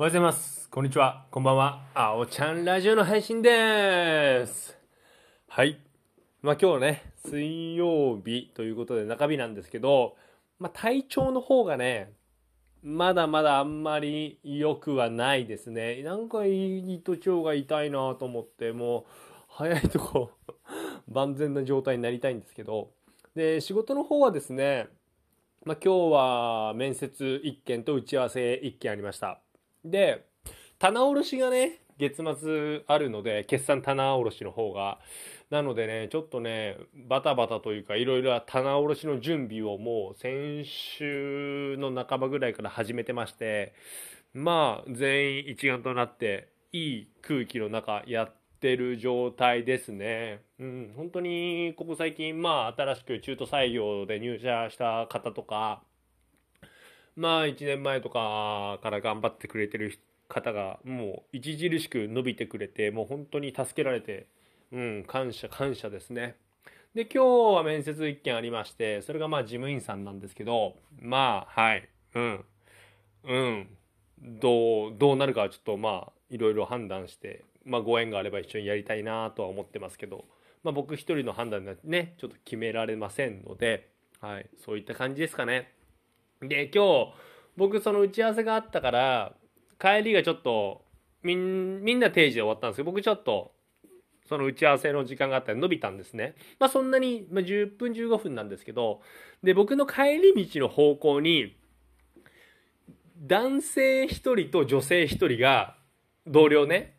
[0.00, 0.70] おはようございます。
[0.70, 1.26] こんにちは。
[1.30, 1.82] こんばんは。
[1.92, 4.74] あおちゃんラジオの配信です。
[5.46, 5.78] はい。
[6.40, 10.16] まあ今日ね、水曜日ということで中日なんですけど、
[10.58, 12.14] まあ体調の方がね、
[12.82, 16.02] まだまだあんまり良くはないですね。
[16.02, 19.04] なんか胃と腸が痛いなと思って、もう
[19.48, 20.30] 早いとこ
[21.12, 22.88] 万全な状態になりたいんですけど、
[23.34, 24.88] で、仕事の方はですね、
[25.66, 29.42] まあ今日は面接1件と打ち合わせ1件ありました。
[29.84, 30.26] で、
[30.78, 34.98] 棚卸しがね、月末あるので、決算棚卸しの方が。
[35.50, 43.74] なのでね、ちょっとね、バタバタというか、いろいろ棚卸しの準備をもう先週の半ばぐらいから始めてまして、
[44.32, 50.40] まあ、全員一丸となって、いい空気の中やってる状態ですね。
[50.60, 55.82] うん、本当に、ここ最近、まあ、新しく中途採用で入社した方とか、
[57.20, 64.26] まあ1年前とかから頑張ってくれてる方がもう著しく伸びてくれてもう本当に助けられて
[64.72, 66.36] うん感謝感謝ですね。
[66.94, 72.44] で今日は面接1件ありましてそれがまあ事務員さんなんですけどまあはいうん
[73.24, 73.68] うん
[74.18, 80.24] どうどうなるかはちょっとまあいろいろ判断してまあご縁があれば一緒にやりたいなとは思ってますけど
[80.64, 83.90] まあ僕一人の判断でねちょっと決められませんので
[84.20, 85.79] はいそういった感じですかね。
[86.42, 87.12] で今日
[87.56, 89.34] 僕その打ち合わせがあったから
[89.78, 90.84] 帰りがちょっと
[91.22, 93.52] みんみんな定時で終わったんですけど僕ちょっと
[94.26, 96.34] その打ち合わせの時間があったら伸びたんですね。
[96.58, 99.02] まあそんなに、まあ、10分15分なんですけど
[99.42, 101.56] で僕の帰り道の方向に
[103.18, 105.76] 男性1人と女性1人が
[106.26, 106.96] 同僚ね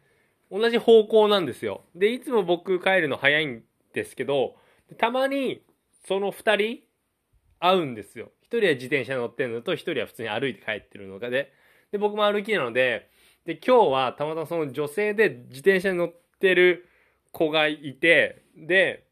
[0.52, 1.82] 同じ方向なんですよ。
[1.96, 4.56] でいつも僕帰るの早いんですけど
[4.98, 5.64] たまに
[6.06, 6.91] その2人
[7.62, 8.32] 会うんですよ。
[8.42, 11.54] 一人は自転車乗ってるのと一人は普通に歩いて帰ってるのがで
[11.92, 13.10] で僕も歩きなので
[13.46, 16.88] で今日はたまたまその女性で自転車に乗ってる
[17.32, 19.06] 子がいてで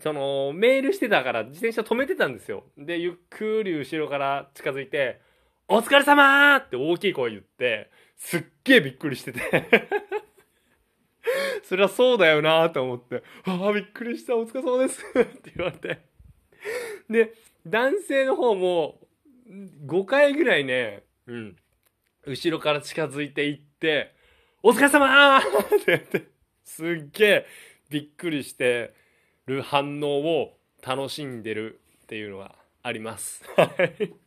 [0.00, 2.64] そのメールしてたから自転車止めてたんですよ。
[2.76, 5.20] でゆっくり後ろから近づいて
[5.68, 6.56] 「お疲れ様!
[6.56, 9.40] って大きい声言ってすっげえびっくりしてて。
[11.62, 14.36] それはそうだよなと思って「ああびっくりした。
[14.36, 16.11] お疲れ様です」 って言われて。
[17.12, 17.34] で
[17.66, 18.98] 男性の方も
[19.86, 21.56] 5回ぐらいね、うん、
[22.26, 24.14] 後ろから近づいていって
[24.62, 25.38] 「お疲れ様!
[25.38, 25.46] って
[25.86, 26.26] 言って
[26.64, 27.46] すっげえ
[27.90, 28.94] びっくりして
[29.46, 30.56] る反応を
[30.86, 33.42] 楽しんでるっていうのがあります。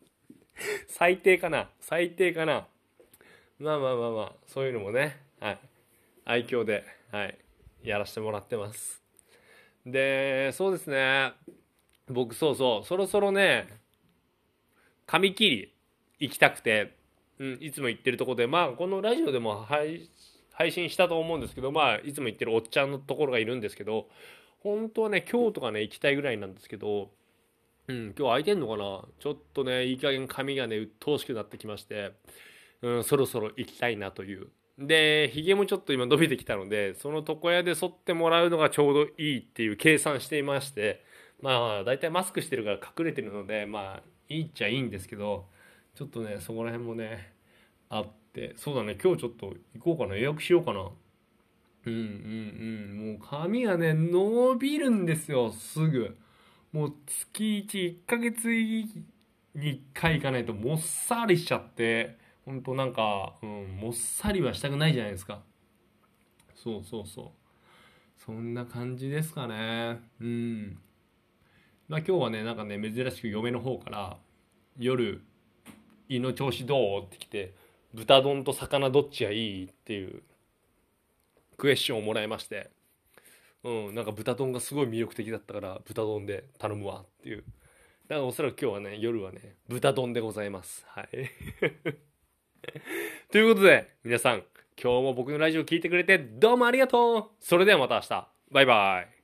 [0.87, 1.69] 最低かな。
[1.81, 2.67] 最低かな。
[3.59, 5.59] まあまあまあまあそういうのもね、はい、
[6.25, 7.37] 愛嬌で、はい、
[7.83, 9.01] やらせてもらってます。
[9.85, 11.33] でそうですね。
[12.09, 12.85] 僕そうそう。
[12.85, 13.67] そろそろね
[15.05, 15.73] 髪切り
[16.19, 16.95] 行きたくて、
[17.39, 18.47] うん、いつも行ってるとこで。
[18.47, 20.09] まあこのラジオでも配
[20.71, 24.07] 信したと思うんですけどまあいつも行ってるおっちゃんのところがいるんですけど
[24.59, 27.11] 本当はね今日とかね行きたいぐらいなんですけど、
[27.87, 29.01] うん、今日空いてんのかな？
[29.19, 32.13] ちょっとねいい加減髪がね鬱陶しくなってきまして、
[32.81, 34.47] うん、そろそろ行きたいなという。
[34.77, 41.01] でひげもちょっと今伸びてきたのでその床屋で剃ってもらうのがちょうどいいっていう計算していまして
[41.45, 45.45] まあ大体マスクしてるから隠れてるのでまあいいっちゃいいんですけど
[45.93, 47.33] ちょっとねそこら辺もね
[47.87, 48.55] あって。
[48.57, 50.89] そうだね今日ちょっと行こうかな予約しようかな。
[51.85, 51.99] うんうん
[52.99, 53.17] うん。
[53.19, 56.17] もう髪がね伸びるんですよすぐ。
[56.73, 59.05] もう月11ヶ月に
[59.55, 62.17] 1回行かないともっさりしちゃって。
[62.43, 65.41] ほんとなんか、うん、もっさりはしたくないじゃないですか。
[66.55, 67.25] そうそうそう。
[68.17, 69.99] そんな感じですかね。
[70.19, 70.77] うん。
[71.87, 74.17] まあ今日はねなんかね珍しく嫁の方から
[74.77, 75.21] 夜
[76.09, 77.03] 胃の調子どう？
[77.03, 77.53] って来て
[77.93, 79.65] 豚丼と魚どっちがいい？
[79.65, 80.21] っていう
[81.57, 82.69] クエスチョンをもらいまして
[83.63, 87.43] うんなんか豚丼がすごい魅力的だったから豚丼で頼むわっていう。
[88.07, 90.85] だからおそらく今日はね夜はね豚丼でございます。
[90.87, 91.07] はい。
[93.31, 94.43] ということで皆さん
[94.81, 97.29] 今日も僕のラジオ聞いてくれてどうもありがとう。
[97.39, 98.27] それではまた明日。
[98.51, 99.14] バイバイ。